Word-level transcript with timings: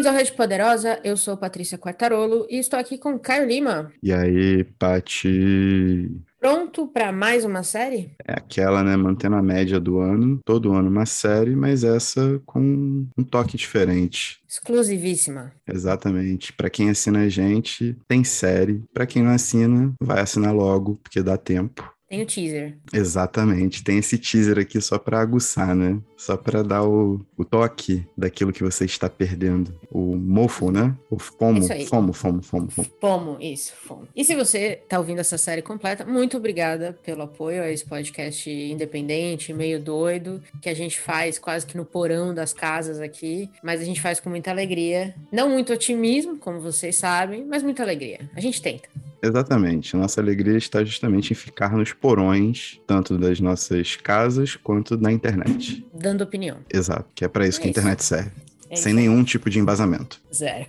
Bem-vindos 0.00 0.16
ao 0.16 0.18
Rede 0.18 0.32
Poderosa, 0.32 0.98
eu 1.04 1.14
sou 1.14 1.36
Patrícia 1.36 1.76
Quartarolo 1.76 2.46
e 2.48 2.56
estou 2.56 2.78
aqui 2.78 2.96
com 2.96 3.18
Caio 3.18 3.46
Lima. 3.46 3.92
E 4.02 4.10
aí, 4.10 4.64
Pati? 4.78 6.10
Pronto 6.40 6.88
para 6.88 7.12
mais 7.12 7.44
uma 7.44 7.62
série? 7.62 8.10
É 8.26 8.32
aquela, 8.32 8.82
né, 8.82 8.96
mantendo 8.96 9.36
a 9.36 9.42
média 9.42 9.78
do 9.78 9.98
ano, 10.00 10.40
todo 10.42 10.72
ano 10.72 10.88
uma 10.88 11.04
série, 11.04 11.54
mas 11.54 11.84
essa 11.84 12.40
com 12.46 13.06
um 13.14 13.22
toque 13.22 13.58
diferente. 13.58 14.40
Exclusivíssima. 14.48 15.52
Exatamente. 15.68 16.50
Para 16.54 16.70
quem 16.70 16.88
assina 16.88 17.24
a 17.24 17.28
gente, 17.28 17.94
tem 18.08 18.24
série. 18.24 18.82
Para 18.94 19.04
quem 19.04 19.22
não 19.22 19.32
assina, 19.32 19.92
vai 20.00 20.20
assinar 20.20 20.54
logo, 20.54 20.98
porque 21.02 21.22
dá 21.22 21.36
tempo. 21.36 21.86
Tem 22.10 22.22
o 22.22 22.26
teaser. 22.26 22.76
Exatamente. 22.92 23.84
Tem 23.84 23.98
esse 23.98 24.18
teaser 24.18 24.58
aqui 24.58 24.80
só 24.80 24.98
para 24.98 25.20
aguçar, 25.20 25.76
né? 25.76 25.96
Só 26.16 26.36
para 26.36 26.60
dar 26.60 26.82
o, 26.82 27.24
o 27.38 27.44
toque 27.44 28.04
daquilo 28.18 28.52
que 28.52 28.64
você 28.64 28.84
está 28.84 29.08
perdendo. 29.08 29.72
O 29.88 30.16
mofo, 30.16 30.72
né? 30.72 30.92
O 31.08 31.20
fomo. 31.20 31.62
Fomo, 31.86 32.12
fomo, 32.12 32.42
fomo, 32.42 32.68
fomo. 32.68 32.88
Fomo, 33.00 33.36
isso, 33.40 33.72
fomo. 33.76 34.08
E 34.14 34.24
se 34.24 34.34
você 34.34 34.82
tá 34.88 34.98
ouvindo 34.98 35.20
essa 35.20 35.38
série 35.38 35.62
completa, 35.62 36.04
muito 36.04 36.36
obrigada 36.36 36.98
pelo 37.04 37.22
apoio 37.22 37.62
a 37.62 37.70
esse 37.70 37.86
podcast 37.86 38.50
independente, 38.50 39.54
meio 39.54 39.80
doido, 39.80 40.42
que 40.60 40.68
a 40.68 40.74
gente 40.74 40.98
faz 40.98 41.38
quase 41.38 41.64
que 41.64 41.76
no 41.76 41.84
porão 41.84 42.34
das 42.34 42.52
casas 42.52 42.98
aqui, 42.98 43.48
mas 43.62 43.80
a 43.80 43.84
gente 43.84 44.00
faz 44.00 44.18
com 44.18 44.28
muita 44.28 44.50
alegria. 44.50 45.14
Não 45.30 45.48
muito 45.48 45.72
otimismo, 45.72 46.36
como 46.38 46.58
vocês 46.58 46.96
sabem, 46.96 47.44
mas 47.44 47.62
muita 47.62 47.84
alegria. 47.84 48.28
A 48.34 48.40
gente 48.40 48.60
tenta. 48.60 48.88
Exatamente. 49.22 49.96
Nossa 49.96 50.20
alegria 50.20 50.56
está 50.56 50.82
justamente 50.84 51.32
em 51.32 51.34
ficar 51.36 51.76
nos 51.76 51.92
porões, 51.92 52.80
tanto 52.86 53.18
das 53.18 53.38
nossas 53.40 53.96
casas 53.96 54.56
quanto 54.56 54.96
na 54.96 55.12
internet. 55.12 55.84
Dando 55.94 56.22
opinião. 56.24 56.58
Exato, 56.72 57.06
que 57.14 57.24
é 57.24 57.28
para 57.28 57.46
isso 57.46 57.58
É 57.58 57.62
que 57.62 57.68
a 57.68 57.70
isso. 57.70 57.78
internet 57.80 58.04
serve. 58.04 58.30
É 58.70 58.76
sem 58.76 58.92
isso 58.92 59.00
nenhum 59.00 59.24
tipo 59.24 59.50
de 59.50 59.58
embasamento. 59.58 60.20
Zero. 60.32 60.66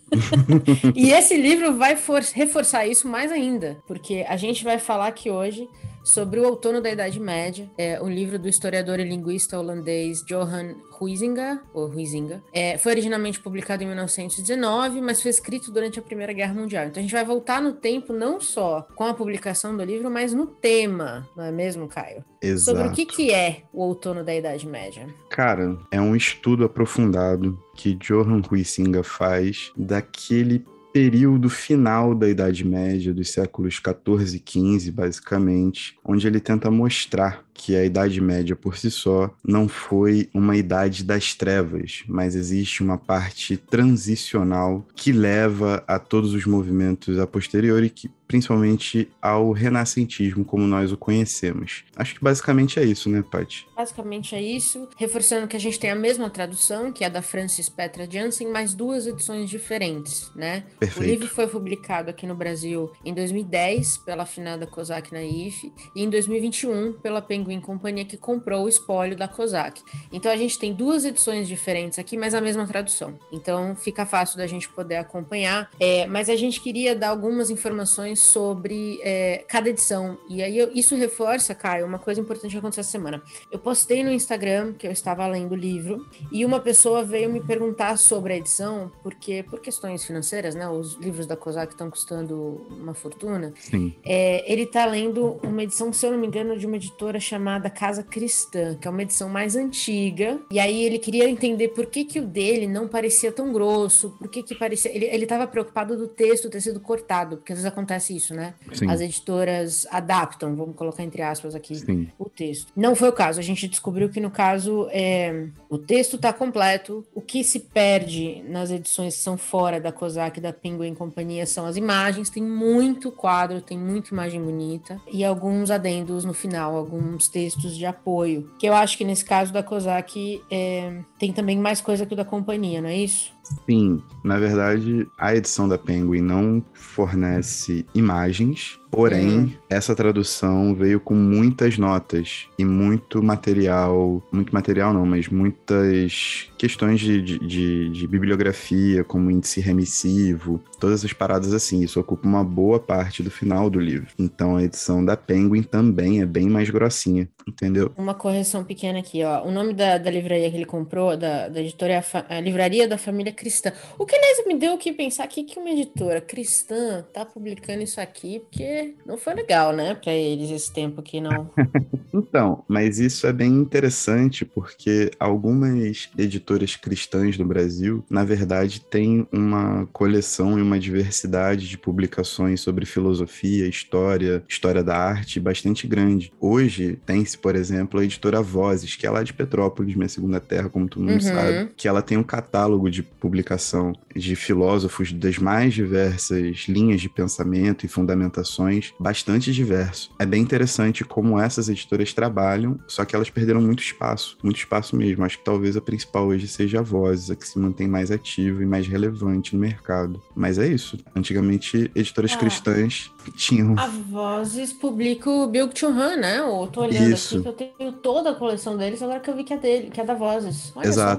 e 0.96 1.12
esse 1.12 1.38
livro 1.40 1.78
vai 1.78 1.96
for- 1.96 2.24
reforçar 2.34 2.86
isso 2.88 3.08
mais 3.08 3.32
ainda, 3.32 3.78
porque 3.88 4.26
a 4.28 4.36
gente 4.38 4.64
vai 4.64 4.80
falar 4.80 5.08
aqui 5.08 5.30
hoje 5.30 5.68
sobre 6.04 6.40
o 6.40 6.46
Outono 6.46 6.82
da 6.82 6.92
Idade 6.92 7.20
Média, 7.20 7.70
é 7.78 8.02
um 8.02 8.10
livro 8.10 8.40
do 8.40 8.48
historiador 8.48 9.00
e 9.00 9.04
linguista 9.04 9.60
holandês 9.60 10.24
Johan 10.26 10.76
Huizinga, 11.00 11.62
ou 11.74 11.90
Huizinga. 11.90 12.44
É, 12.54 12.78
foi 12.78 12.92
originalmente 12.92 13.40
publicado 13.40 13.84
em 13.84 13.88
1919, 13.88 15.02
mas 15.02 15.22
foi 15.22 15.32
escrito 15.32 15.72
durante 15.72 16.00
a 16.00 16.02
Primeira 16.02 16.34
Guerra 16.34 16.54
Mundial. 16.54 16.86
Então 16.86 17.00
a 17.00 17.02
gente 17.02 17.14
vai 17.14 17.26
voltar 17.26 17.62
no 17.62 17.74
tempo 17.74 18.14
não 18.14 18.40
só 18.40 18.88
com 18.96 19.06
a 19.06 19.14
publicação 19.14 19.76
do 19.76 19.84
livro, 19.84 20.12
mas 20.12 20.34
no 20.34 20.46
tema, 20.46 21.28
não 21.36 21.44
é 21.44 21.52
mesmo, 21.52 21.88
Caio? 21.88 22.24
Exato. 22.42 22.78
Sobre 22.78 22.92
o 22.92 22.96
que, 22.96 23.06
que 23.06 23.32
é 23.32 23.64
o 23.74 23.82
Outono 23.84 24.24
da 24.24 24.34
Idade 24.36 24.68
Média. 24.68 25.08
Cara, 25.30 25.78
é 25.92 26.00
um 26.00 26.16
estudo 26.16 26.66
aprofundado 26.66 27.58
que 27.76 27.96
Johan 27.96 28.42
Huizinga 28.52 29.04
faz 29.04 29.72
daquele 29.76 30.66
período 30.94 31.50
final 31.50 32.14
da 32.14 32.30
Idade 32.30 32.66
Média, 32.66 33.14
dos 33.14 33.30
séculos 33.30 33.80
14 33.80 34.38
e 34.38 34.40
15, 34.40 34.92
basicamente, 34.92 35.96
onde 36.04 36.28
ele 36.28 36.40
tenta 36.40 36.70
mostrar 36.70 37.44
que 37.54 37.76
a 37.76 37.86
Idade 37.86 38.20
Média 38.20 38.56
por 38.56 38.76
si 38.76 38.90
só 38.90 39.34
não 39.46 39.68
foi 39.68 40.30
uma 40.34 40.58
idade 40.58 41.04
das 41.04 41.36
trevas, 41.36 42.04
mas 42.08 42.36
existe 42.36 42.82
uma 42.82 42.98
parte 42.98 43.56
transicional 43.56 44.86
que 44.96 45.12
leva 45.12 45.84
a 45.88 46.00
todos 46.00 46.34
os 46.34 46.46
movimentos 46.46 47.20
a 47.20 47.28
posteriori, 47.28 47.90
que 47.90 48.10
principalmente 48.32 49.10
ao 49.22 49.52
renascentismo 49.52 50.46
como 50.46 50.66
nós 50.66 50.90
o 50.90 50.96
conhecemos. 50.98 51.84
Acho 51.98 52.16
que 52.16 52.24
basicamente 52.24 52.80
é 52.80 52.84
isso, 52.86 53.10
né, 53.10 53.22
Paty? 53.22 53.68
Basicamente 53.76 54.34
é 54.34 54.42
isso. 54.42 54.88
Reforçando 54.96 55.50
que 55.50 55.58
a 55.58 55.60
gente 55.60 55.78
tem 55.78 55.90
a 55.90 55.96
mesma 55.96 56.30
tradução, 56.30 56.94
que 56.94 57.04
é 57.04 57.08
a 57.08 57.10
da 57.10 57.22
Francis 57.22 57.68
Petra 57.68 58.10
Jansen, 58.10 58.48
mas 58.48 58.74
duas 58.74 59.06
edições 59.06 59.50
diferentes, 59.50 60.32
né? 60.34 60.64
O 60.78 60.80
Perfeito. 60.80 61.10
livro 61.10 61.28
foi 61.28 61.46
publicado 61.46 62.10
aqui 62.10 62.26
no 62.26 62.34
Brasil 62.34 62.90
em 63.04 63.14
2010 63.14 63.98
pela 63.98 64.24
afinada 64.24 64.66
Kozak 64.66 65.12
Naif 65.12 65.70
e 65.94 66.02
em 66.02 66.10
2021 66.10 66.94
pela 67.02 67.22
Penguin 67.22 67.60
Companhia 67.60 68.06
que 68.06 68.16
comprou 68.16 68.64
o 68.64 68.70
espólio 68.70 69.18
da 69.18 69.28
Kozak. 69.28 69.82
Então 70.10 70.32
a 70.32 70.38
gente 70.38 70.58
tem 70.58 70.74
duas 70.74 71.04
edições 71.04 71.50
diferentes 71.50 72.00
aqui, 72.00 72.16
mas 72.16 72.34
a 72.34 72.40
mesma 72.40 72.66
tradução. 72.66 73.20
Então 73.30 73.76
fica 73.76 74.06
fácil 74.06 74.38
da 74.38 74.48
gente 74.48 74.70
poder 74.70 74.96
acompanhar. 74.96 75.70
É, 75.78 76.08
mas 76.08 76.30
a 76.30 76.36
gente 76.38 76.62
queria 76.62 76.96
dar 76.96 77.10
algumas 77.10 77.50
informações 77.50 78.21
sobre 78.22 79.00
é, 79.04 79.44
cada 79.48 79.70
edição. 79.70 80.18
E 80.30 80.42
aí 80.42 80.58
eu- 80.58 80.72
isso 80.74 80.96
reforça, 80.96 81.54
Caio, 81.56 81.86
uma 81.86 82.00
coisa 82.00 82.22
importante 82.22 82.52
que 82.52 82.58
aconteceu 82.58 82.82
essa 82.82 82.92
semana. 82.92 83.22
Eu 83.52 83.60
postei 83.60 84.04
no 84.04 84.12
Instagram 84.12 84.74
que 84.74 84.88
eu 84.88 84.92
estava 84.92 85.26
lendo 85.28 85.54
o 85.54 85.56
livro 85.56 86.06
e 86.32 86.46
uma 86.46 86.60
pessoa 86.60 87.04
veio 87.04 87.30
me 87.32 87.40
perguntar 87.42 87.98
sobre 87.98 88.34
a 88.34 88.38
edição, 88.38 88.92
porque 89.04 89.44
por 89.44 89.60
questões 89.60 90.06
financeiras, 90.06 90.56
né? 90.56 90.68
Os 90.70 90.94
livros 90.96 91.26
da 91.26 91.36
Kozak 91.36 91.74
estão 91.74 91.90
custando 91.90 92.66
uma 92.70 92.94
fortuna. 92.94 93.54
Sim. 93.60 93.94
É, 94.06 94.52
ele 94.52 94.66
tá 94.66 94.86
lendo 94.86 95.40
uma 95.44 95.64
edição, 95.64 95.92
se 95.92 96.06
eu 96.06 96.12
não 96.12 96.18
me 96.20 96.28
engano, 96.28 96.58
de 96.58 96.66
uma 96.66 96.76
editora 96.76 97.20
chamada 97.20 97.70
Casa 97.70 98.04
Cristã, 98.04 98.76
que 98.80 98.88
é 98.88 98.92
uma 98.92 99.02
edição 99.02 99.28
mais 99.30 99.56
antiga. 99.56 100.40
E 100.52 100.60
aí 100.60 100.84
ele 100.84 101.00
queria 101.00 101.30
entender 101.30 101.70
por 101.70 101.86
que, 101.88 102.06
que 102.06 102.20
o 102.20 102.26
dele 102.28 102.68
não 102.68 102.88
parecia 102.88 103.32
tão 103.32 103.52
grosso, 103.52 104.12
por 104.20 104.30
que, 104.30 104.44
que 104.44 104.56
parecia. 104.56 104.94
Ele, 104.96 105.06
ele 105.06 105.26
tava 105.26 105.48
preocupado 105.48 105.98
do 105.98 106.08
texto 106.08 106.50
ter 106.50 106.62
sido 106.62 106.80
cortado, 106.80 107.38
porque 107.38 107.54
às 107.54 107.60
vezes 107.60 107.72
acontece 107.72 108.11
isso, 108.16 108.34
né? 108.34 108.54
Sim. 108.74 108.90
As 108.90 109.02
editoras 109.02 109.88
adaptam, 109.90 110.56
vamos 110.56 110.76
colocar 110.76 111.04
entre 111.04 111.22
aspas 111.22 111.56
aqui, 111.56 111.76
Sim. 111.76 112.08
o 112.18 112.30
texto. 112.30 112.72
Não 112.76 112.96
foi 112.96 113.10
o 113.10 113.14
caso. 113.14 113.40
A 113.40 113.44
gente 113.44 113.68
descobriu 113.68 114.10
que, 114.10 114.20
no 114.20 114.32
caso, 114.32 114.88
é, 114.92 115.48
o 115.70 115.78
texto 115.78 116.16
está 116.16 116.32
completo. 116.34 117.06
O 117.14 117.22
que 117.22 117.44
se 117.44 117.60
perde 117.60 118.44
nas 118.48 118.72
edições 118.72 119.16
que 119.16 119.22
são 119.22 119.38
fora 119.38 119.80
da 119.80 119.92
COSAC 119.92 120.40
da 120.40 120.54
Penguin 120.54 120.94
Companhia 120.94 121.46
são 121.46 121.66
as 121.66 121.78
imagens. 121.78 122.30
Tem 122.30 122.44
muito 122.44 123.12
quadro, 123.12 123.62
tem 123.62 123.78
muita 123.78 124.14
imagem 124.14 124.42
bonita. 124.42 125.00
E 125.12 125.24
alguns 125.24 125.72
adendos 125.72 126.26
no 126.26 126.34
final, 126.34 126.76
alguns 126.76 127.28
textos 127.28 127.76
de 127.76 127.86
apoio. 127.86 128.52
Que 128.60 128.68
eu 128.68 128.74
acho 128.74 128.98
que 128.98 129.04
nesse 129.04 129.26
caso 129.26 129.52
da 129.52 129.64
COSAC 129.64 130.42
é, 130.50 130.94
tem 131.18 131.32
também 131.32 131.58
mais 131.58 131.82
coisa 131.82 132.06
que 132.06 132.14
o 132.14 132.18
da 132.18 132.26
companhia, 132.26 132.82
não 132.82 132.90
é 132.90 132.98
isso? 132.98 133.32
Sim, 133.70 134.02
na 134.24 134.38
verdade, 134.40 135.08
a 135.18 135.36
edição 135.36 135.68
da 135.68 135.78
Penguin 135.78 136.22
não 136.22 136.64
fornece 136.74 137.86
imagens, 137.94 138.80
porém, 138.90 139.28
Hum. 139.40 139.52
essa 139.70 139.96
tradução 139.96 140.76
veio 140.76 141.00
com 141.00 141.16
muitas 141.16 141.78
notas 141.78 142.48
e 142.58 142.64
muito 142.66 143.22
material, 143.24 144.22
muito 144.32 144.54
material 144.54 144.94
não, 144.94 145.06
mas 145.06 145.28
muitas 145.28 146.50
questões 146.58 147.00
de, 147.00 147.22
de, 147.22 147.40
de- 147.40 147.90
de 147.90 148.08
bibliografia, 148.08 149.04
como 149.04 149.32
índice 149.32 149.60
remissivo, 149.62 150.62
todas 150.80 151.00
essas 151.00 151.14
paradas 151.14 151.54
assim. 151.54 151.82
Isso 151.84 152.00
ocupa 152.00 152.28
uma 152.28 152.44
boa 152.44 152.80
parte 152.80 153.24
do 153.24 153.32
final 153.32 153.70
do 153.70 153.80
livro. 153.80 154.08
Então, 154.20 154.56
a 154.58 154.64
edição 154.64 155.04
da 155.04 155.18
Penguin 155.18 155.64
também 155.64 156.22
é 156.22 156.26
bem 156.26 156.50
mais 156.50 156.70
grossinha, 156.70 157.28
entendeu? 157.48 157.92
Uma 157.98 158.14
correção 158.14 158.64
pequena 158.64 159.00
aqui, 159.00 159.24
ó. 159.24 159.44
O 159.46 159.52
nome 159.52 159.74
da, 159.74 159.98
da 159.98 160.10
livraria 160.12 160.50
que 160.50 160.58
ele 160.58 160.66
comprou, 160.66 161.16
da, 161.18 161.48
da 161.48 161.62
editora, 161.62 161.94
é 161.94 161.98
a, 161.98 162.02
Fa- 162.02 162.26
a 162.30 162.40
Livraria 162.40 162.88
da 162.88 162.98
Família 162.98 163.32
Cristã. 163.32 163.72
O 163.98 164.06
que, 164.06 164.16
aliás, 164.16 164.46
me 164.46 164.58
deu 164.58 164.78
que 164.78 164.92
pensar 164.94 165.24
aqui 165.24 165.44
que 165.44 165.60
uma 165.60 165.70
editora 165.70 166.22
cristã 166.22 167.04
tá 167.14 167.26
publicando 167.26 167.84
isso 167.84 168.00
aqui, 168.00 168.40
porque 168.40 168.96
não 169.06 169.18
foi 169.18 169.34
legal, 169.34 169.74
né, 169.74 169.96
pra 169.96 170.14
eles 170.14 170.50
esse 170.52 170.72
tempo 170.74 171.00
aqui, 171.02 171.20
não. 171.22 171.50
Então, 172.14 172.66
mas 172.68 173.00
isso 173.00 173.26
é 173.26 173.32
bem 173.32 173.50
interessante 173.50 174.44
porque 174.44 175.12
algumas 175.18 176.10
editoras 176.18 176.76
cristãs 176.76 177.38
no 177.38 177.46
Brasil, 177.46 178.04
na 178.10 178.26
verdade, 178.26 178.82
têm 178.82 179.26
uma 179.32 179.88
coleção 179.94 180.60
e 180.60 180.62
uma 180.62 180.78
diversidade 180.78 181.70
de 181.70 181.78
publicações 181.78 182.60
sobre 182.60 182.86
filosofia, 182.86 183.66
história, 183.66 184.44
história 184.48 184.84
da 184.84 184.98
arte 184.98 185.40
bastante 185.40 185.88
grande. 185.88 186.34
Hoje 186.40 187.00
por 187.38 187.56
exemplo, 187.56 188.00
a 188.00 188.04
editora 188.04 188.42
Vozes, 188.42 188.96
que 188.96 189.06
é 189.06 189.10
lá 189.10 189.24
de 189.24 189.34
Petrópolis, 189.34 189.96
minha 189.96 190.10
segunda 190.10 190.40
terra, 190.40 190.70
como 190.70 190.88
todo 190.88 191.02
mundo 191.04 191.12
Uhum. 191.14 191.20
sabe, 191.22 191.70
que 191.76 191.88
ela 191.88 192.02
tem 192.02 192.18
um 192.18 192.24
catálogo 192.24 192.90
de 192.90 193.04
publicação 193.04 193.94
de 194.16 194.36
filósofos 194.36 195.12
das 195.14 195.38
mais 195.38 195.74
diversas 195.74 196.66
linhas 196.68 197.02
de 197.02 197.10
pensamento 197.10 197.86
e 197.86 197.90
fundamentações, 197.90 198.94
bastante 199.00 199.52
diverso. 199.52 200.12
É 200.20 200.26
bem 200.26 200.42
interessante 200.42 201.04
como 201.04 201.40
essas 201.40 201.70
editoras 201.70 202.14
trabalham, 202.14 202.80
só 202.88 203.06
que 203.06 203.16
elas 203.16 203.30
perderam 203.30 203.62
muito 203.62 203.82
espaço, 203.82 204.38
muito 204.44 204.58
espaço 204.58 204.96
mesmo. 204.96 205.24
Acho 205.24 205.38
que 205.38 205.46
talvez 205.46 205.76
a 205.78 205.82
principal 205.82 206.28
hoje 206.28 206.48
seja 206.48 206.80
a 206.80 206.82
Vozes, 206.84 207.30
a 207.32 207.36
que 207.36 207.48
se 207.48 207.58
mantém 207.58 207.88
mais 207.88 208.12
ativa 208.12 208.62
e 208.62 208.66
mais 208.66 208.88
relevante 208.88 209.56
no 209.56 209.62
mercado. 209.62 210.22
Mas 210.36 210.58
é 210.58 210.68
isso. 210.68 210.98
Antigamente, 211.16 211.90
editoras 211.96 212.34
Ah. 212.34 212.38
cristãs 212.38 213.12
tinham. 213.36 213.76
A 213.78 213.88
Vozes 213.88 214.74
publica 214.74 215.30
o 215.30 215.48
Bilg 215.48 215.72
Chun-Han, 215.78 216.18
né? 216.18 216.40
Eu 216.40 216.68
tô 216.72 216.82
olhando 216.82 217.14
Isso. 217.26 217.36
aqui 217.38 217.44
que 217.44 217.64
eu 217.64 217.70
tenho 217.78 217.92
toda 217.94 218.32
a 218.32 218.36
coleção 218.36 218.78
deles, 218.78 219.02
agora 219.02 219.20
que 219.20 219.30
eu 219.30 219.36
vi 219.36 219.44
que 219.44 219.54
é 219.54 219.58
dele, 219.58 219.90
que 219.90 220.02
é 220.02 220.04
da 220.04 220.14
Vozes. 220.14 220.72
Olha 220.76 220.92
só. 220.92 221.18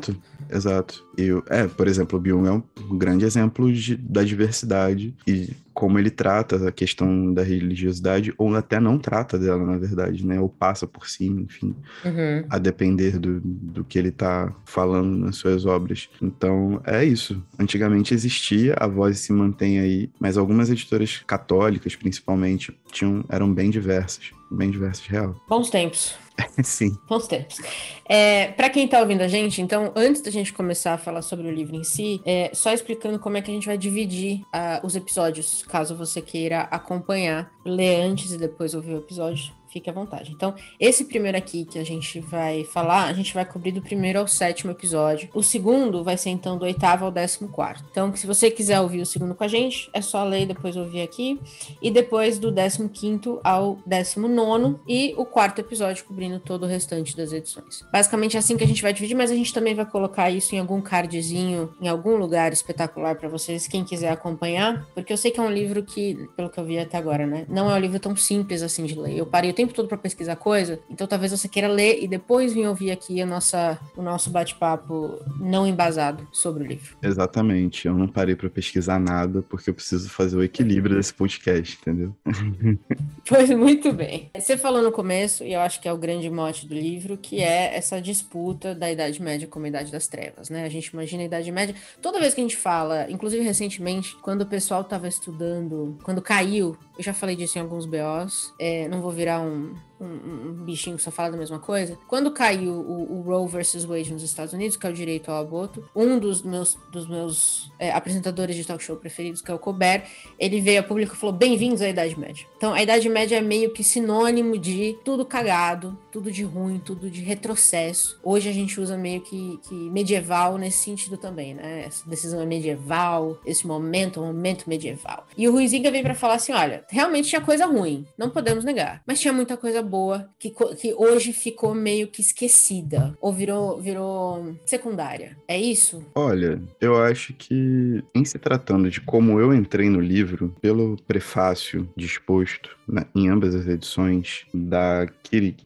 Exato. 0.50 1.04
E, 1.16 1.28
é, 1.48 1.66
por 1.66 1.86
exemplo, 1.86 2.18
o 2.18 2.22
Byung 2.22 2.46
é 2.46 2.52
um 2.90 2.98
grande 2.98 3.24
exemplo 3.24 3.72
de, 3.72 3.96
da 3.96 4.22
diversidade 4.22 5.14
e 5.26 5.50
como 5.72 5.98
ele 5.98 6.10
trata 6.10 6.68
a 6.68 6.72
questão 6.72 7.32
da 7.32 7.42
religiosidade, 7.42 8.32
ou 8.36 8.54
até 8.54 8.78
não 8.78 8.98
trata 8.98 9.38
dela, 9.38 9.64
na 9.64 9.78
verdade, 9.78 10.24
né? 10.24 10.38
Ou 10.38 10.48
passa 10.48 10.86
por 10.86 11.08
cima, 11.08 11.40
enfim, 11.40 11.74
uhum. 12.04 12.44
a 12.48 12.58
depender 12.58 13.18
do, 13.18 13.40
do 13.40 13.84
que 13.84 13.98
ele 13.98 14.10
está 14.10 14.54
falando 14.64 15.16
nas 15.16 15.36
suas 15.36 15.64
obras. 15.64 16.08
Então, 16.20 16.80
é 16.84 17.04
isso. 17.04 17.42
Antigamente 17.58 18.14
existia, 18.14 18.74
a 18.78 18.86
voz 18.86 19.18
se 19.20 19.32
mantém 19.32 19.80
aí, 19.80 20.10
mas 20.20 20.36
algumas 20.36 20.70
editoras 20.70 21.22
católicas, 21.26 21.96
principalmente, 21.96 22.76
tinham, 22.90 23.24
eram 23.28 23.52
bem 23.52 23.70
diversas. 23.70 24.30
Bem 24.50 24.70
diversas, 24.70 25.06
real. 25.06 25.34
Bons 25.48 25.70
tempos. 25.70 26.14
Sim. 26.62 26.96
Bons 27.08 27.26
tempos. 27.26 27.60
É, 28.08 28.48
para 28.48 28.70
quem 28.70 28.84
está 28.84 29.00
ouvindo 29.00 29.22
a 29.22 29.28
gente, 29.28 29.60
então, 29.60 29.92
antes 29.94 30.22
da 30.22 30.30
gente 30.30 30.52
começar 30.52 30.94
a 30.94 30.98
falar 30.98 31.22
sobre 31.22 31.46
o 31.46 31.50
livro 31.50 31.76
em 31.76 31.84
si, 31.84 32.20
é, 32.24 32.50
só 32.52 32.72
explicando 32.72 33.18
como 33.18 33.36
é 33.36 33.42
que 33.42 33.50
a 33.50 33.54
gente 33.54 33.66
vai 33.66 33.78
dividir 33.78 34.40
uh, 34.42 34.84
os 34.84 34.96
episódios, 34.96 35.62
caso 35.68 35.96
você 35.96 36.20
queira 36.20 36.62
acompanhar, 36.62 37.50
ler 37.64 38.02
antes 38.02 38.32
e 38.32 38.38
depois 38.38 38.74
ouvir 38.74 38.94
o 38.94 38.98
episódio 38.98 39.52
fique 39.72 39.88
à 39.88 39.92
vontade. 39.92 40.32
Então, 40.32 40.54
esse 40.78 41.04
primeiro 41.04 41.38
aqui 41.38 41.64
que 41.64 41.78
a 41.78 41.84
gente 41.84 42.20
vai 42.20 42.64
falar, 42.64 43.06
a 43.06 43.12
gente 43.12 43.32
vai 43.32 43.44
cobrir 43.44 43.72
do 43.72 43.80
primeiro 43.80 44.18
ao 44.18 44.28
sétimo 44.28 44.70
episódio. 44.70 45.28
O 45.34 45.42
segundo 45.42 46.04
vai 46.04 46.16
ser 46.16 46.30
então 46.30 46.58
do 46.58 46.64
oitavo 46.64 47.04
ao 47.04 47.10
décimo 47.10 47.48
quarto. 47.48 47.84
Então, 47.90 48.14
se 48.14 48.26
você 48.26 48.50
quiser 48.50 48.80
ouvir 48.80 49.00
o 49.00 49.06
segundo 49.06 49.34
com 49.34 49.44
a 49.44 49.48
gente, 49.48 49.90
é 49.92 50.00
só 50.00 50.22
ler 50.24 50.42
e 50.42 50.46
depois 50.46 50.76
ouvir 50.76 51.02
aqui. 51.02 51.40
E 51.80 51.90
depois 51.90 52.38
do 52.38 52.50
décimo 52.50 52.88
quinto 52.88 53.40
ao 53.42 53.78
décimo 53.86 54.28
nono 54.28 54.80
e 54.86 55.14
o 55.16 55.24
quarto 55.24 55.60
episódio 55.60 56.04
cobrindo 56.04 56.38
todo 56.38 56.64
o 56.64 56.66
restante 56.66 57.16
das 57.16 57.32
edições. 57.32 57.84
Basicamente 57.92 58.36
é 58.36 58.38
assim 58.38 58.56
que 58.56 58.64
a 58.64 58.66
gente 58.66 58.82
vai 58.82 58.92
dividir, 58.92 59.16
mas 59.16 59.30
a 59.30 59.34
gente 59.34 59.52
também 59.52 59.74
vai 59.74 59.86
colocar 59.86 60.30
isso 60.30 60.54
em 60.54 60.58
algum 60.58 60.80
cardzinho, 60.80 61.72
em 61.80 61.88
algum 61.88 62.16
lugar 62.16 62.52
espetacular 62.52 63.14
para 63.16 63.28
vocês, 63.28 63.66
quem 63.66 63.84
quiser 63.84 64.10
acompanhar, 64.10 64.86
porque 64.94 65.12
eu 65.12 65.16
sei 65.16 65.30
que 65.30 65.40
é 65.40 65.42
um 65.42 65.50
livro 65.50 65.82
que, 65.82 66.28
pelo 66.36 66.50
que 66.50 66.58
eu 66.58 66.64
vi 66.64 66.78
até 66.78 66.98
agora, 66.98 67.26
né, 67.26 67.46
não 67.48 67.70
é 67.70 67.74
um 67.74 67.78
livro 67.78 67.98
tão 67.98 68.14
simples 68.16 68.62
assim 68.62 68.84
de 68.84 68.98
ler. 68.98 69.16
Eu 69.16 69.26
parei 69.26 69.50
o 69.50 69.54
tempo 69.62 69.74
todo 69.74 69.88
para 69.88 69.98
pesquisar 69.98 70.36
coisa, 70.36 70.80
então 70.90 71.06
talvez 71.06 71.30
você 71.30 71.48
queira 71.48 71.68
ler 71.68 72.02
e 72.02 72.08
depois 72.08 72.52
vir 72.52 72.66
ouvir 72.66 72.90
aqui 72.90 73.22
a 73.22 73.26
nossa, 73.26 73.78
o 73.96 74.02
nosso 74.02 74.30
bate-papo 74.30 75.20
não 75.38 75.66
embasado 75.66 76.26
sobre 76.32 76.64
o 76.64 76.66
livro. 76.66 76.96
Exatamente, 77.00 77.86
eu 77.86 77.94
não 77.94 78.08
parei 78.08 78.34
para 78.34 78.50
pesquisar 78.50 78.98
nada 78.98 79.42
porque 79.42 79.70
eu 79.70 79.74
preciso 79.74 80.10
fazer 80.10 80.36
o 80.36 80.42
equilíbrio 80.42 80.96
desse 80.96 81.14
podcast, 81.14 81.78
entendeu? 81.80 82.14
pois 83.26 83.50
muito 83.50 83.92
bem. 83.92 84.30
Você 84.36 84.56
falou 84.56 84.82
no 84.82 84.90
começo, 84.90 85.44
e 85.44 85.52
eu 85.52 85.60
acho 85.60 85.80
que 85.80 85.88
é 85.88 85.92
o 85.92 85.96
grande 85.96 86.28
mote 86.28 86.66
do 86.66 86.74
livro, 86.74 87.16
que 87.16 87.40
é 87.40 87.76
essa 87.76 88.00
disputa 88.00 88.74
da 88.74 88.90
Idade 88.90 89.22
Média 89.22 89.46
com 89.46 89.60
a 89.60 89.68
Idade 89.68 89.92
das 89.92 90.08
Trevas, 90.08 90.50
né? 90.50 90.64
A 90.64 90.68
gente 90.68 90.86
imagina 90.86 91.22
a 91.22 91.26
Idade 91.26 91.52
Média, 91.52 91.74
toda 92.00 92.18
vez 92.18 92.34
que 92.34 92.40
a 92.40 92.44
gente 92.44 92.56
fala, 92.56 93.06
inclusive 93.08 93.44
recentemente, 93.44 94.16
quando 94.22 94.42
o 94.42 94.46
pessoal 94.46 94.80
estava 94.80 95.06
estudando, 95.06 95.96
quando 96.02 96.20
caiu 96.20 96.76
eu 96.96 97.02
já 97.02 97.14
falei 97.14 97.36
disso 97.36 97.58
em 97.58 97.60
alguns 97.60 97.86
BOs. 97.86 98.52
É, 98.58 98.88
não 98.88 99.00
vou 99.00 99.10
virar 99.10 99.40
um, 99.40 99.74
um, 100.02 100.48
um, 100.48 100.64
bichinho 100.64 100.96
que 100.96 101.02
só 101.02 101.10
fala 101.10 101.30
da 101.30 101.36
mesma 101.36 101.58
coisa. 101.58 101.96
Quando 102.08 102.30
caiu 102.30 102.72
o, 102.72 103.18
o, 103.18 103.22
Roe 103.22 103.48
versus 103.48 103.84
Wade 103.84 104.12
nos 104.12 104.22
Estados 104.22 104.52
Unidos, 104.52 104.76
que 104.76 104.86
é 104.86 104.90
o 104.90 104.92
direito 104.92 105.30
ao 105.30 105.40
aborto, 105.40 105.88
um 105.94 106.18
dos 106.18 106.42
meus, 106.42 106.76
dos 106.90 107.08
meus 107.08 107.70
é, 107.78 107.92
apresentadores 107.92 108.56
de 108.56 108.64
talk 108.64 108.82
show 108.82 108.96
preferidos, 108.96 109.40
que 109.40 109.50
é 109.50 109.54
o 109.54 109.58
Colbert, 109.58 110.04
ele 110.38 110.60
veio 110.60 110.80
a 110.80 110.82
público 110.82 111.14
e 111.14 111.16
falou: 111.16 111.34
bem-vindos 111.34 111.80
à 111.80 111.88
Idade 111.88 112.18
Média. 112.18 112.46
Então, 112.56 112.74
a 112.74 112.82
Idade 112.82 113.08
Média 113.08 113.36
é 113.36 113.40
meio 113.40 113.72
que 113.72 113.84
sinônimo 113.84 114.58
de 114.58 114.96
tudo 115.04 115.24
cagado, 115.24 115.96
tudo 116.10 116.30
de 116.30 116.42
ruim, 116.42 116.78
tudo 116.78 117.08
de 117.08 117.22
retrocesso. 117.22 118.18
Hoje 118.22 118.48
a 118.48 118.52
gente 118.52 118.80
usa 118.80 118.96
meio 118.96 119.20
que, 119.20 119.58
que 119.68 119.74
medieval 119.90 120.58
nesse 120.58 120.78
sentido 120.78 121.16
também, 121.16 121.54
né? 121.54 121.84
Essa 121.86 122.08
decisão 122.08 122.40
é 122.40 122.46
medieval, 122.46 123.38
esse 123.46 123.66
momento 123.66 124.20
é 124.20 124.22
um 124.22 124.26
momento 124.26 124.68
medieval. 124.68 125.26
E 125.36 125.48
o 125.48 125.52
Ruizinga 125.52 125.90
veio 125.90 126.02
para 126.02 126.14
falar 126.14 126.34
assim: 126.34 126.52
olha, 126.52 126.84
realmente 126.88 127.28
tinha 127.28 127.40
coisa 127.40 127.66
ruim, 127.66 128.06
não 128.18 128.30
podemos 128.30 128.64
negar, 128.64 129.02
mas 129.06 129.20
tinha 129.20 129.32
muita 129.32 129.56
coisa 129.56 129.82
boa 129.82 129.91
que, 130.38 130.50
que 130.50 130.94
hoje 130.94 131.32
ficou 131.32 131.74
meio 131.74 132.08
que 132.08 132.20
esquecida 132.20 133.16
ou 133.20 133.32
virou, 133.32 133.80
virou 133.80 134.54
secundária. 134.64 135.36
É 135.46 135.60
isso? 135.60 136.04
Olha, 136.14 136.62
eu 136.80 137.02
acho 137.02 137.32
que 137.34 138.02
em 138.14 138.24
se 138.24 138.38
tratando 138.38 138.90
de 138.90 139.00
como 139.00 139.40
eu 139.40 139.54
entrei 139.54 139.88
no 139.88 140.00
livro, 140.00 140.54
pelo 140.60 140.96
prefácio 141.06 141.88
disposto 141.96 142.76
né, 142.86 143.06
em 143.14 143.28
ambas 143.28 143.54
as 143.54 143.66
edições 143.66 144.44
da 144.52 145.06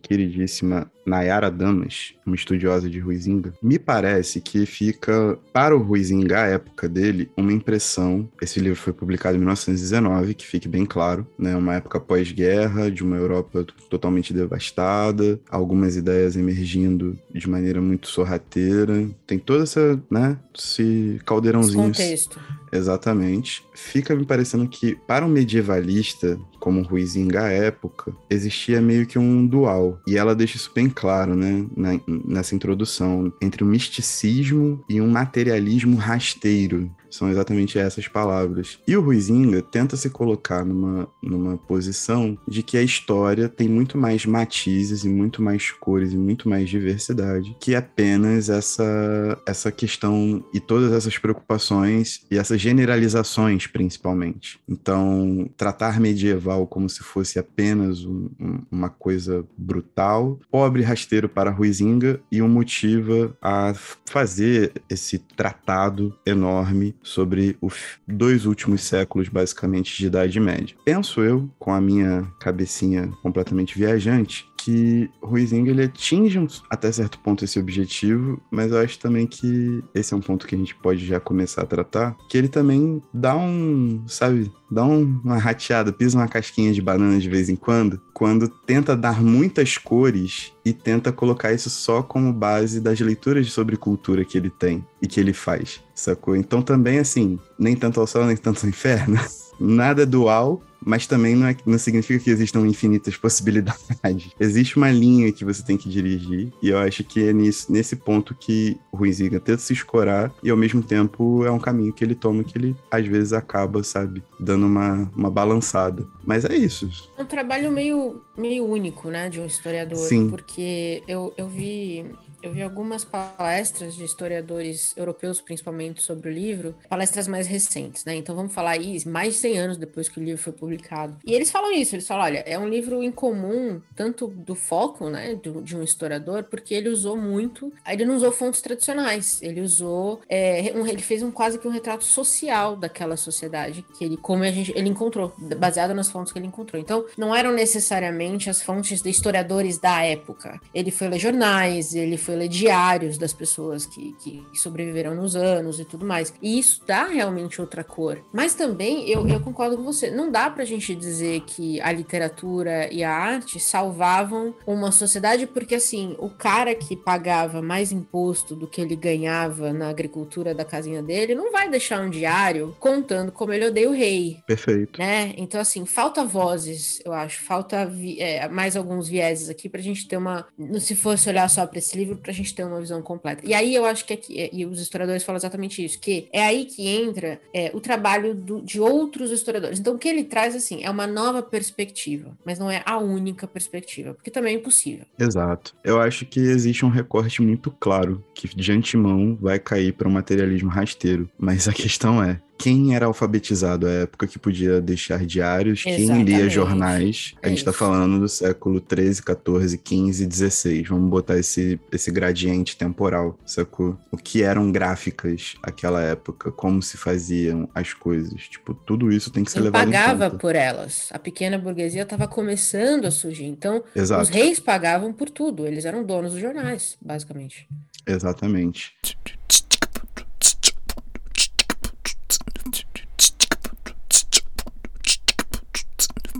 queridíssima 0.02 0.90
Nayara 1.06 1.50
Damas, 1.50 2.14
uma 2.26 2.34
estudiosa 2.34 2.90
de 2.90 2.98
Ruizinga, 2.98 3.52
me 3.62 3.78
parece 3.78 4.40
que 4.40 4.66
fica, 4.66 5.38
para 5.52 5.76
o 5.76 5.80
Ruizinga, 5.80 6.42
a 6.42 6.46
época 6.46 6.88
dele, 6.88 7.30
uma 7.36 7.52
impressão. 7.52 8.28
Esse 8.42 8.58
livro 8.58 8.78
foi 8.78 8.92
publicado 8.92 9.36
em 9.36 9.38
1919, 9.38 10.34
que 10.34 10.44
fique 10.44 10.68
bem 10.68 10.84
claro, 10.84 11.26
né? 11.38 11.54
Uma 11.56 11.76
época 11.76 12.00
pós-guerra, 12.00 12.90
de 12.90 13.04
uma 13.04 13.16
Europa 13.16 13.64
totalmente 13.88 14.05
devastada, 14.32 15.40
algumas 15.48 15.96
ideias 15.96 16.36
emergindo 16.36 17.18
de 17.32 17.48
maneira 17.48 17.80
muito 17.80 18.08
sorrateira. 18.08 19.08
Tem 19.26 19.38
toda 19.38 19.64
essa, 19.64 20.00
né? 20.10 20.38
Esse 20.56 21.20
caldeirãozinho. 21.24 21.90
Esse 21.90 22.02
contexto. 22.02 22.40
Exatamente. 22.72 23.64
Fica 23.74 24.14
me 24.14 24.24
parecendo 24.24 24.66
que, 24.68 24.96
para 25.06 25.24
um 25.24 25.28
medievalista, 25.28 26.38
como 26.58 26.82
Ruizinga 26.82 27.42
à 27.42 27.48
época, 27.48 28.12
existia 28.28 28.80
meio 28.80 29.06
que 29.06 29.18
um 29.18 29.46
dual. 29.46 30.00
E 30.06 30.16
ela 30.16 30.34
deixa 30.34 30.56
isso 30.56 30.70
bem 30.74 30.88
claro, 30.88 31.34
né, 31.34 31.64
na, 31.76 32.00
nessa 32.06 32.54
introdução, 32.54 33.32
entre 33.40 33.62
o 33.62 33.66
misticismo 33.66 34.84
e 34.88 35.00
um 35.00 35.08
materialismo 35.08 35.96
rasteiro. 35.96 36.90
São 37.08 37.30
exatamente 37.30 37.78
essas 37.78 38.08
palavras. 38.08 38.78
E 38.86 38.96
o 38.96 39.00
Ruizinga 39.00 39.62
tenta 39.62 39.96
se 39.96 40.10
colocar 40.10 40.64
numa, 40.64 41.08
numa 41.22 41.56
posição 41.56 42.36
de 42.46 42.62
que 42.62 42.76
a 42.76 42.82
história 42.82 43.48
tem 43.48 43.68
muito 43.68 43.96
mais 43.96 44.26
matizes 44.26 45.04
e 45.04 45.08
muito 45.08 45.40
mais 45.40 45.70
cores 45.70 46.12
e 46.12 46.16
muito 46.16 46.48
mais 46.48 46.68
diversidade 46.68 47.56
que 47.60 47.74
apenas 47.74 48.48
essa, 48.48 49.38
essa 49.46 49.72
questão 49.72 50.44
e 50.52 50.60
todas 50.60 50.92
essas 50.92 51.18
preocupações 51.18 52.22
e 52.30 52.38
essas 52.38 52.55
generalizações, 52.60 53.66
principalmente. 53.66 54.58
Então, 54.68 55.48
tratar 55.56 56.00
medieval 56.00 56.66
como 56.66 56.88
se 56.88 57.02
fosse 57.02 57.38
apenas 57.38 58.04
um, 58.04 58.28
um, 58.40 58.58
uma 58.70 58.88
coisa 58.88 59.44
brutal, 59.56 60.38
pobre 60.50 60.82
rasteiro 60.82 61.28
para 61.28 61.50
Ruizinga 61.50 62.20
e 62.30 62.42
o 62.42 62.48
motiva 62.48 63.36
a 63.40 63.74
fazer 64.04 64.72
esse 64.88 65.18
tratado 65.18 66.16
enorme 66.24 66.94
sobre 67.02 67.56
os 67.60 67.74
dois 68.06 68.46
últimos 68.46 68.82
séculos, 68.82 69.28
basicamente, 69.28 69.96
de 69.96 70.06
Idade 70.06 70.40
Média. 70.40 70.76
Penso 70.84 71.20
eu, 71.20 71.50
com 71.58 71.72
a 71.72 71.80
minha 71.80 72.26
cabecinha 72.40 73.08
completamente 73.22 73.76
viajante, 73.76 74.46
que 74.66 75.08
Ruizinga 75.22 75.70
ele 75.70 75.84
atinge 75.84 76.44
até 76.68 76.90
certo 76.90 77.20
ponto 77.20 77.44
esse 77.44 77.56
objetivo, 77.56 78.42
mas 78.50 78.72
eu 78.72 78.78
acho 78.78 78.98
também 78.98 79.24
que 79.24 79.80
esse 79.94 80.12
é 80.12 80.16
um 80.16 80.20
ponto 80.20 80.44
que 80.44 80.56
a 80.56 80.58
gente 80.58 80.74
pode 80.74 81.06
já 81.06 81.20
começar 81.20 81.62
a 81.62 81.66
tratar, 81.66 82.16
que 82.28 82.36
ele 82.36 82.48
também 82.48 83.00
dá 83.14 83.36
um, 83.36 84.02
sabe, 84.08 84.50
dá 84.68 84.84
um, 84.84 85.20
uma 85.22 85.38
rateada, 85.38 85.92
pisa 85.92 86.18
uma 86.18 86.26
casquinha 86.26 86.72
de 86.72 86.82
banana 86.82 87.16
de 87.20 87.30
vez 87.30 87.48
em 87.48 87.54
quando, 87.54 88.00
quando 88.12 88.48
tenta 88.48 88.96
dar 88.96 89.22
muitas 89.22 89.78
cores 89.78 90.52
e 90.64 90.72
tenta 90.72 91.12
colocar 91.12 91.52
isso 91.52 91.70
só 91.70 92.02
como 92.02 92.32
base 92.32 92.80
das 92.80 92.98
leituras 92.98 93.52
sobre 93.52 93.76
cultura 93.76 94.24
que 94.24 94.36
ele 94.36 94.50
tem 94.50 94.84
e 95.00 95.06
que 95.06 95.20
ele 95.20 95.32
faz, 95.32 95.80
sacou? 95.94 96.34
Então 96.34 96.60
também 96.60 96.98
assim, 96.98 97.38
nem 97.56 97.76
tanto 97.76 98.00
ao 98.00 98.06
céu, 98.08 98.26
nem 98.26 98.36
tanto 98.36 98.64
ao 98.64 98.68
inferno. 98.68 99.16
Nada 99.60 100.04
dual, 100.04 100.60
mas 100.86 101.04
também 101.04 101.34
não, 101.34 101.48
é, 101.48 101.56
não 101.66 101.78
significa 101.78 102.22
que 102.22 102.30
existam 102.30 102.60
infinitas 102.60 103.16
possibilidades. 103.18 104.30
Existe 104.38 104.76
uma 104.76 104.90
linha 104.90 105.32
que 105.32 105.44
você 105.44 105.60
tem 105.62 105.76
que 105.76 105.88
dirigir, 105.88 106.52
e 106.62 106.68
eu 106.68 106.78
acho 106.78 107.02
que 107.02 107.28
é 107.28 107.32
nisso, 107.32 107.72
nesse 107.72 107.96
ponto 107.96 108.36
que 108.36 108.78
o 108.92 108.96
Ruizinga 108.96 109.40
tenta 109.40 109.58
se 109.58 109.72
escorar, 109.72 110.32
e 110.44 110.48
ao 110.48 110.56
mesmo 110.56 110.80
tempo 110.80 111.44
é 111.44 111.50
um 111.50 111.58
caminho 111.58 111.92
que 111.92 112.04
ele 112.04 112.14
toma 112.14 112.44
que 112.44 112.56
ele 112.56 112.76
às 112.88 113.04
vezes 113.04 113.32
acaba, 113.32 113.82
sabe, 113.82 114.22
dando 114.38 114.66
uma, 114.66 115.10
uma 115.16 115.30
balançada. 115.30 116.06
Mas 116.24 116.44
é 116.44 116.54
isso. 116.54 116.88
É 117.18 117.22
um 117.22 117.26
trabalho 117.26 117.72
meio, 117.72 118.22
meio 118.38 118.64
único, 118.64 119.10
né, 119.10 119.28
de 119.28 119.40
um 119.40 119.46
historiador, 119.46 119.98
Sim. 119.98 120.30
porque 120.30 121.02
eu, 121.08 121.34
eu 121.36 121.48
vi 121.48 122.06
eu 122.42 122.52
vi 122.52 122.62
algumas 122.62 123.04
palestras 123.04 123.94
de 123.94 124.04
historiadores 124.04 124.94
europeus, 124.96 125.40
principalmente, 125.40 126.02
sobre 126.02 126.28
o 126.28 126.32
livro, 126.32 126.74
palestras 126.88 127.26
mais 127.26 127.46
recentes, 127.46 128.04
né? 128.04 128.14
Então 128.14 128.34
vamos 128.34 128.54
falar 128.54 128.72
aí, 128.72 128.98
mais 129.06 129.34
de 129.34 129.40
100 129.40 129.58
anos 129.58 129.76
depois 129.76 130.08
que 130.08 130.20
o 130.20 130.22
livro 130.22 130.42
foi 130.42 130.52
publicado. 130.52 131.16
E 131.24 131.34
eles 131.34 131.50
falam 131.50 131.72
isso, 131.72 131.94
eles 131.94 132.06
falam, 132.06 132.24
olha, 132.24 132.38
é 132.46 132.58
um 132.58 132.68
livro 132.68 133.02
incomum, 133.02 133.80
tanto 133.94 134.28
do 134.28 134.54
foco, 134.54 135.08
né, 135.08 135.34
de 135.34 135.76
um 135.76 135.82
historiador, 135.82 136.44
porque 136.44 136.74
ele 136.74 136.88
usou 136.88 137.16
muito, 137.16 137.72
ele 137.86 138.04
não 138.04 138.16
usou 138.16 138.32
fontes 138.32 138.60
tradicionais, 138.60 139.40
ele 139.42 139.60
usou, 139.60 140.20
é, 140.28 140.72
um, 140.74 140.86
ele 140.86 141.02
fez 141.02 141.22
um 141.22 141.30
quase 141.30 141.58
que 141.58 141.66
um 141.66 141.70
retrato 141.70 142.04
social 142.04 142.76
daquela 142.76 143.16
sociedade 143.16 143.84
que 143.96 144.04
ele, 144.04 144.16
como 144.16 144.42
a 144.44 144.50
gente, 144.50 144.72
ele 144.76 144.88
encontrou, 144.88 145.32
baseado 145.58 145.94
nas 145.94 146.10
fontes 146.10 146.32
que 146.32 146.38
ele 146.38 146.46
encontrou. 146.46 146.80
Então, 146.80 147.04
não 147.16 147.34
eram 147.34 147.52
necessariamente 147.52 148.48
as 148.48 148.62
fontes 148.62 149.02
de 149.02 149.10
historiadores 149.10 149.78
da 149.78 150.02
época. 150.02 150.60
Ele 150.74 150.90
foi 150.90 151.08
ler 151.08 151.18
jornais, 151.18 151.94
ele 151.94 152.16
foi 152.16 152.35
possível 152.36 152.38
ler 152.38 152.48
diários 152.48 153.18
das 153.18 153.32
pessoas 153.32 153.86
que, 153.86 154.14
que 154.20 154.44
sobreviveram 154.54 155.14
nos 155.14 155.34
anos 155.34 155.80
e 155.80 155.84
tudo 155.84 156.04
mais. 156.04 156.32
E 156.42 156.58
isso 156.58 156.82
dá 156.86 157.06
realmente 157.06 157.60
outra 157.60 157.82
cor. 157.82 158.22
Mas 158.32 158.54
também, 158.54 159.08
eu, 159.08 159.26
eu 159.26 159.40
concordo 159.40 159.76
com 159.76 159.82
você, 159.82 160.10
não 160.10 160.30
dá 160.30 160.50
pra 160.50 160.64
gente 160.64 160.94
dizer 160.94 161.40
que 161.46 161.80
a 161.80 161.90
literatura 161.90 162.92
e 162.92 163.02
a 163.02 163.12
arte 163.12 163.58
salvavam 163.58 164.54
uma 164.66 164.92
sociedade, 164.92 165.46
porque 165.46 165.76
assim, 165.76 166.16
o 166.18 166.28
cara 166.28 166.74
que 166.74 166.96
pagava 166.96 167.62
mais 167.62 167.92
imposto 167.92 168.54
do 168.54 168.66
que 168.66 168.80
ele 168.80 168.96
ganhava 168.96 169.72
na 169.72 169.88
agricultura 169.88 170.54
da 170.54 170.64
casinha 170.64 171.02
dele, 171.02 171.34
não 171.34 171.52
vai 171.52 171.70
deixar 171.70 172.00
um 172.00 172.10
diário 172.10 172.76
contando 172.78 173.32
como 173.32 173.52
ele 173.52 173.66
odeia 173.66 173.88
o 173.88 173.92
rei. 173.92 174.38
Perfeito. 174.46 174.98
Né? 174.98 175.32
Então, 175.36 175.60
assim, 175.60 175.86
falta 175.86 176.24
vozes, 176.24 177.00
eu 177.04 177.12
acho, 177.12 177.42
falta 177.42 177.90
é, 178.18 178.48
mais 178.48 178.76
alguns 178.76 179.08
vieses 179.08 179.48
aqui 179.48 179.68
pra 179.68 179.80
gente 179.80 180.06
ter 180.06 180.16
uma. 180.16 180.46
Se 180.80 180.94
fosse 180.94 181.28
olhar 181.28 181.48
só 181.48 181.66
para 181.66 181.78
esse 181.78 181.96
livro, 181.96 182.15
pra 182.16 182.32
gente 182.32 182.54
ter 182.54 182.64
uma 182.64 182.80
visão 182.80 183.02
completa. 183.02 183.42
E 183.44 183.54
aí 183.54 183.74
eu 183.74 183.84
acho 183.84 184.04
que 184.04 184.12
aqui, 184.12 184.50
e 184.52 184.66
os 184.66 184.80
historiadores 184.80 185.22
falam 185.22 185.36
exatamente 185.36 185.84
isso, 185.84 185.98
que 185.98 186.28
é 186.32 186.44
aí 186.44 186.64
que 186.64 186.86
entra 186.86 187.40
é, 187.52 187.70
o 187.74 187.80
trabalho 187.80 188.34
do, 188.34 188.62
de 188.62 188.80
outros 188.80 189.30
historiadores. 189.30 189.78
Então, 189.78 189.94
o 189.94 189.98
que 189.98 190.08
ele 190.08 190.24
traz, 190.24 190.54
assim, 190.54 190.82
é 190.82 190.90
uma 190.90 191.06
nova 191.06 191.42
perspectiva, 191.42 192.36
mas 192.44 192.58
não 192.58 192.70
é 192.70 192.82
a 192.84 192.98
única 192.98 193.46
perspectiva, 193.46 194.14
porque 194.14 194.30
também 194.30 194.54
é 194.54 194.58
impossível. 194.58 195.04
Exato. 195.18 195.74
Eu 195.84 196.00
acho 196.00 196.26
que 196.26 196.40
existe 196.40 196.84
um 196.84 196.90
recorte 196.90 197.42
muito 197.42 197.70
claro 197.70 198.24
que 198.34 198.48
de 198.48 198.72
antemão 198.72 199.36
vai 199.40 199.58
cair 199.58 199.92
para 199.92 200.08
o 200.08 200.10
materialismo 200.10 200.68
rasteiro, 200.68 201.28
mas 201.38 201.68
a 201.68 201.72
questão 201.72 202.22
é 202.22 202.40
quem 202.58 202.94
era 202.94 203.06
alfabetizado 203.06 203.86
à 203.86 203.90
época 203.90 204.26
que 204.26 204.38
podia 204.38 204.80
deixar 204.80 205.24
diários, 205.24 205.84
Exatamente. 205.86 206.06
quem 206.12 206.22
lia 206.24 206.48
jornais. 206.48 207.34
A 207.42 207.48
gente 207.48 207.58
está 207.58 207.72
falando 207.72 208.20
do 208.20 208.28
século 208.28 208.80
13, 208.80 209.22
14, 209.22 209.78
15, 209.78 210.26
16. 210.26 210.88
Vamos 210.88 211.10
botar 211.10 211.38
esse, 211.38 211.78
esse 211.92 212.10
gradiente 212.10 212.76
temporal, 212.76 213.38
sacou? 213.44 213.98
O 214.10 214.16
que 214.16 214.42
eram 214.42 214.70
gráficas 214.72 215.54
aquela 215.62 216.02
época, 216.02 216.50
como 216.50 216.82
se 216.82 216.96
faziam 216.96 217.68
as 217.74 217.92
coisas. 217.92 218.42
Tipo, 218.48 218.74
tudo 218.74 219.12
isso 219.12 219.30
tem 219.30 219.44
que 219.44 219.50
ser 219.50 219.58
Quem 219.58 219.64
levado 219.64 219.88
em 219.88 219.92
conta. 219.92 220.04
pagava 220.04 220.30
por 220.38 220.54
elas. 220.54 221.08
A 221.12 221.18
pequena 221.18 221.58
burguesia 221.58 222.02
estava 222.02 222.26
começando 222.26 223.04
a 223.06 223.10
surgir. 223.10 223.44
Então, 223.44 223.82
Exato. 223.94 224.22
os 224.22 224.28
reis 224.28 224.58
pagavam 224.58 225.12
por 225.12 225.30
tudo. 225.30 225.66
Eles 225.66 225.84
eram 225.84 226.04
donos 226.04 226.32
dos 226.32 226.40
jornais, 226.40 226.96
basicamente. 227.00 227.68
Exatamente. 228.06 228.94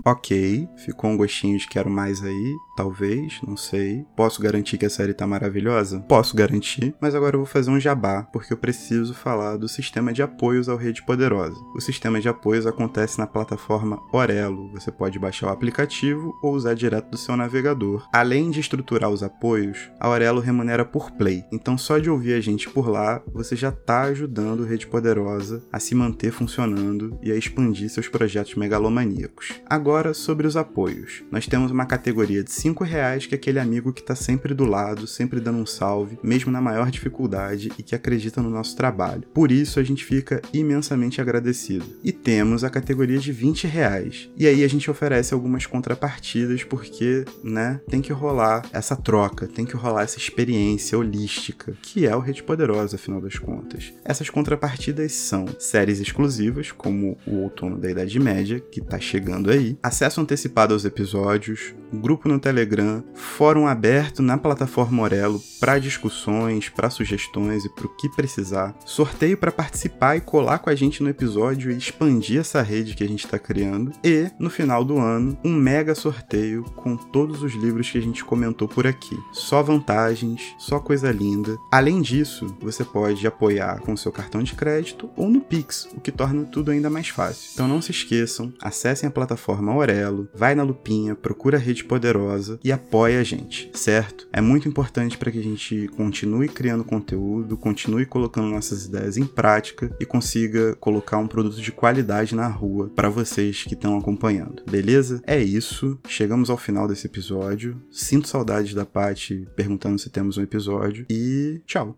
Ok, 0.07 0.69
ficou 0.77 1.09
um 1.09 1.17
gostinho 1.17 1.57
de 1.57 1.67
quero 1.67 1.89
mais 1.89 2.23
aí 2.23 2.55
talvez, 2.77 3.41
não 3.45 3.57
sei. 3.57 4.05
Posso 4.15 4.39
garantir 4.39 4.77
que 4.77 4.85
a 4.85 4.89
série 4.89 5.13
tá 5.13 5.25
maravilhosa? 5.25 5.99
Posso 6.01 6.35
garantir, 6.35 6.93
mas 7.01 7.15
agora 7.15 7.35
eu 7.35 7.39
vou 7.39 7.47
fazer 7.47 7.71
um 7.71 7.79
jabá, 7.79 8.21
porque 8.21 8.53
eu 8.53 8.57
preciso 8.57 9.15
falar 9.15 9.57
do 9.57 9.67
sistema 9.67 10.13
de 10.13 10.21
apoios 10.21 10.69
ao 10.69 10.77
Rede 10.77 11.03
Poderosa. 11.03 11.59
O 11.75 11.81
sistema 11.81 12.21
de 12.21 12.29
apoios 12.29 12.67
acontece 12.67 13.17
na 13.17 13.25
plataforma 13.25 13.99
Orelo. 14.13 14.71
Você 14.73 14.91
pode 14.91 15.17
baixar 15.17 15.47
o 15.47 15.49
aplicativo 15.49 16.37
ou 16.43 16.53
usar 16.53 16.75
direto 16.75 17.09
do 17.09 17.17
seu 17.17 17.35
navegador. 17.35 18.07
Além 18.13 18.51
de 18.51 18.59
estruturar 18.59 19.09
os 19.09 19.23
apoios, 19.23 19.89
a 19.99 20.07
Orelo 20.07 20.39
remunera 20.39 20.85
por 20.85 21.09
play. 21.11 21.43
Então 21.51 21.79
só 21.79 21.97
de 21.97 22.11
ouvir 22.11 22.33
a 22.33 22.41
gente 22.41 22.69
por 22.69 22.87
lá, 22.87 23.23
você 23.33 23.55
já 23.55 23.71
tá 23.71 24.03
ajudando 24.03 24.59
o 24.59 24.65
Rede 24.65 24.85
Poderosa 24.85 25.65
a 25.73 25.79
se 25.79 25.95
manter 25.95 26.31
funcionando 26.31 27.17
e 27.23 27.31
a 27.31 27.35
expandir 27.35 27.89
seus 27.89 28.07
projetos 28.07 28.53
megalomaníacos. 28.53 29.59
Agora 29.67 29.96
sobre 30.13 30.47
os 30.47 30.55
apoios. 30.55 31.23
Nós 31.31 31.47
temos 31.47 31.71
uma 31.71 31.85
categoria 31.85 32.43
de 32.43 32.51
cinco 32.51 32.83
reais 32.83 33.25
que 33.25 33.35
é 33.35 33.37
aquele 33.37 33.59
amigo 33.59 33.91
que 33.91 34.03
tá 34.03 34.15
sempre 34.15 34.53
do 34.53 34.65
lado, 34.65 35.07
sempre 35.07 35.39
dando 35.39 35.59
um 35.59 35.65
salve, 35.65 36.19
mesmo 36.23 36.51
na 36.51 36.61
maior 36.61 36.91
dificuldade 36.91 37.71
e 37.77 37.83
que 37.83 37.95
acredita 37.95 38.41
no 38.41 38.49
nosso 38.49 38.75
trabalho. 38.75 39.23
Por 39.33 39.51
isso 39.51 39.79
a 39.79 39.83
gente 39.83 40.05
fica 40.05 40.41
imensamente 40.53 41.19
agradecido. 41.19 41.85
E 42.03 42.11
temos 42.11 42.63
a 42.63 42.69
categoria 42.69 43.17
de 43.17 43.31
20 43.31 43.67
reais. 43.67 44.29
E 44.37 44.47
aí 44.47 44.63
a 44.63 44.67
gente 44.67 44.89
oferece 44.89 45.33
algumas 45.33 45.65
contrapartidas 45.65 46.63
porque, 46.63 47.25
né, 47.43 47.81
tem 47.89 48.01
que 48.01 48.13
rolar 48.13 48.63
essa 48.71 48.95
troca, 48.95 49.47
tem 49.47 49.65
que 49.65 49.75
rolar 49.75 50.03
essa 50.03 50.17
experiência 50.17 50.97
holística, 50.97 51.73
que 51.81 52.05
é 52.05 52.15
o 52.15 52.19
Rede 52.19 52.43
Poderosa, 52.43 52.95
afinal 52.95 53.21
das 53.21 53.37
contas. 53.37 53.93
Essas 54.03 54.29
contrapartidas 54.29 55.11
são 55.13 55.45
séries 55.59 55.99
exclusivas, 55.99 56.71
como 56.71 57.17
o 57.25 57.43
Outono 57.43 57.77
da 57.77 57.89
Idade 57.89 58.19
Média, 58.19 58.59
que 58.59 58.81
tá 58.81 58.99
chegando 58.99 59.49
aí, 59.49 59.77
acesso 59.87 60.19
antecipado 60.19 60.73
aos 60.73 60.83
episódios, 60.83 61.73
grupo 61.93 62.27
no 62.27 62.39
Telegram 62.39 63.01
fórum 63.15 63.65
aberto 63.65 64.21
na 64.21 64.37
plataforma 64.37 65.03
Orelo 65.03 65.41
para 65.59 65.79
discussões, 65.79 66.67
para 66.69 66.89
sugestões 66.89 67.63
e 67.63 67.69
para 67.69 67.85
o 67.85 67.95
que 67.95 68.09
precisar, 68.09 68.75
sorteio 68.85 69.37
para 69.37 69.51
participar 69.51 70.17
e 70.17 70.21
colar 70.21 70.59
com 70.59 70.69
a 70.69 70.75
gente 70.75 71.01
no 71.01 71.09
episódio 71.09 71.71
e 71.71 71.77
expandir 71.77 72.41
essa 72.41 72.61
rede 72.61 72.95
que 72.95 73.03
a 73.03 73.07
gente 73.07 73.25
está 73.25 73.39
criando, 73.39 73.93
e 74.03 74.29
no 74.37 74.49
final 74.49 74.83
do 74.83 74.97
ano, 74.99 75.37
um 75.43 75.53
mega 75.53 75.95
sorteio 75.95 76.63
com 76.75 76.97
todos 76.97 77.41
os 77.41 77.53
livros 77.53 77.89
que 77.89 77.97
a 77.97 78.01
gente 78.01 78.25
comentou 78.25 78.67
por 78.67 78.85
aqui. 78.85 79.17
Só 79.31 79.63
vantagens, 79.63 80.53
só 80.59 80.79
coisa 80.79 81.11
linda. 81.11 81.55
Além 81.71 82.01
disso, 82.01 82.57
você 82.59 82.83
pode 82.83 83.25
apoiar 83.25 83.79
com 83.79 83.95
seu 83.95 84.11
cartão 84.11 84.43
de 84.43 84.53
crédito 84.53 85.09
ou 85.15 85.29
no 85.29 85.39
Pix, 85.39 85.87
o 85.95 86.01
que 86.01 86.11
torna 86.11 86.43
tudo 86.43 86.71
ainda 86.71 86.89
mais 86.89 87.07
fácil. 87.07 87.51
Então 87.53 87.67
não 87.67 87.81
se 87.81 87.91
esqueçam, 87.91 88.53
acessem 88.61 89.07
a 89.07 89.11
plataforma 89.11 89.66
Orelo, 89.75 90.29
vai 90.33 90.55
na 90.55 90.63
lupinha, 90.63 91.15
procura 91.15 91.57
a 91.57 91.59
rede 91.59 91.83
poderosa 91.83 92.59
e 92.63 92.71
apoia 92.71 93.19
a 93.19 93.23
gente, 93.23 93.69
certo? 93.73 94.27
É 94.31 94.39
muito 94.39 94.67
importante 94.67 95.17
para 95.17 95.31
que 95.31 95.39
a 95.39 95.43
gente 95.43 95.87
continue 95.95 96.47
criando 96.47 96.83
conteúdo, 96.83 97.57
continue 97.57 98.05
colocando 98.05 98.47
nossas 98.47 98.85
ideias 98.85 99.17
em 99.17 99.25
prática 99.25 99.91
e 99.99 100.05
consiga 100.05 100.75
colocar 100.75 101.17
um 101.17 101.27
produto 101.27 101.61
de 101.61 101.71
qualidade 101.71 102.35
na 102.35 102.47
rua 102.47 102.91
para 102.95 103.09
vocês 103.09 103.63
que 103.63 103.73
estão 103.73 103.97
acompanhando. 103.97 104.63
Beleza? 104.69 105.21
É 105.25 105.41
isso. 105.41 105.97
Chegamos 106.07 106.49
ao 106.49 106.57
final 106.57 106.87
desse 106.87 107.07
episódio. 107.07 107.81
Sinto 107.91 108.27
saudades 108.27 108.73
da 108.73 108.85
Paty 108.85 109.47
perguntando 109.55 109.99
se 109.99 110.09
temos 110.09 110.37
um 110.37 110.43
episódio 110.43 111.05
e 111.09 111.61
tchau. 111.65 111.97